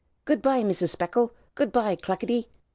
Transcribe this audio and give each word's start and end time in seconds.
Good 0.25 0.41
by, 0.41 0.63
Mrs. 0.63 0.89
Speckle! 0.89 1.31
good 1.53 1.71
by, 1.71 1.95
Cluckety!" 1.95 2.47